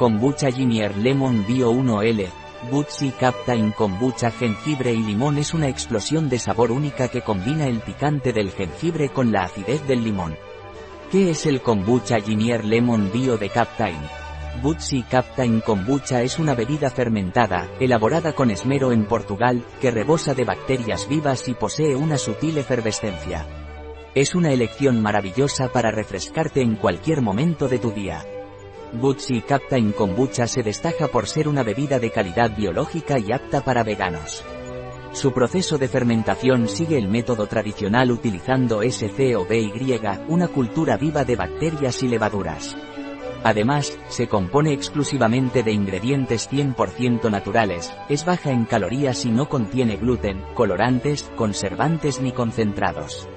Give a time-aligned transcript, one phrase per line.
[0.00, 2.26] Kombucha Ginier Lemon Bio 1L.
[2.70, 7.80] Butsi Captain Kombucha Jengibre y limón es una explosión de sabor única que combina el
[7.80, 10.38] picante del jengibre con la acidez del limón.
[11.12, 13.98] ¿Qué es el Kombucha Ginier Lemon Bio de Captain?
[14.62, 20.46] Butsi Captain Kombucha es una bebida fermentada, elaborada con esmero en Portugal, que rebosa de
[20.46, 23.46] bacterias vivas y posee una sutil efervescencia.
[24.14, 28.24] Es una elección maravillosa para refrescarte en cualquier momento de tu día.
[28.92, 33.84] Butsi Captain Kombucha se destaca por ser una bebida de calidad biológica y apta para
[33.84, 34.44] veganos.
[35.12, 42.02] Su proceso de fermentación sigue el método tradicional utilizando SCOBY, una cultura viva de bacterias
[42.02, 42.76] y levaduras.
[43.42, 49.96] Además, se compone exclusivamente de ingredientes 100% naturales, es baja en calorías y no contiene
[49.96, 53.28] gluten, colorantes, conservantes ni concentrados.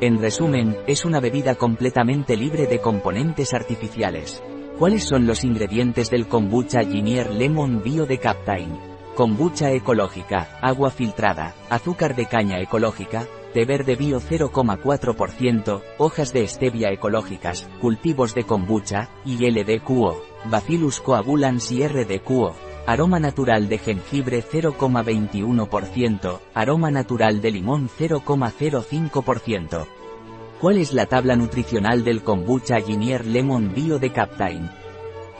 [0.00, 4.42] En resumen, es una bebida completamente libre de componentes artificiales.
[4.78, 8.78] ¿Cuáles son los ingredientes del kombucha Ginier Lemon Bio de Captain?
[9.14, 16.90] Kombucha ecológica, agua filtrada, azúcar de caña ecológica, té verde bio 0,4%, hojas de stevia
[16.90, 22.54] ecológicas, cultivos de kombucha, ILDQO, Bacillus coagulans y RDQO,
[22.86, 29.86] aroma natural de jengibre 0,21%, aroma natural de limón 0,05%.
[30.60, 34.70] ¿Cuál es la tabla nutricional del kombucha Ginier Lemon Bio de Captain?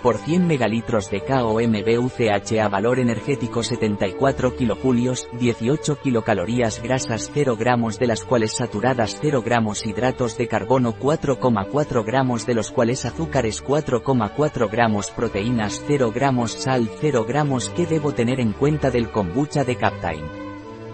[0.03, 8.09] Por 100 megalitros de KOMBUCH valor energético 74 kilojulios, 18 kilocalorías grasas 0 gramos de
[8.09, 14.71] las cuales saturadas 0 gramos hidratos de carbono 4,4 gramos de los cuales azúcares 4,4
[14.71, 19.77] gramos proteínas 0 gramos sal 0 gramos ¿Qué debo tener en cuenta del kombucha de
[19.77, 20.27] Captain?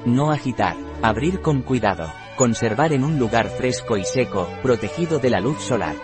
[0.06, 0.76] No agitar.
[1.02, 2.21] Abrir con cuidado.
[2.36, 5.94] Conservar en un lugar fresco y seco, protegido de la luz solar.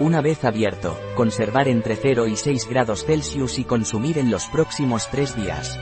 [0.00, 5.08] Una vez abierto, conservar entre 0 y 6 grados Celsius y consumir en los próximos
[5.10, 5.78] 3 días.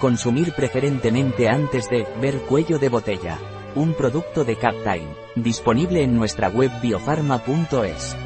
[0.00, 3.38] Consumir preferentemente antes de ver cuello de botella.
[3.76, 8.23] Un producto de Captain, disponible en nuestra web biofarma.es.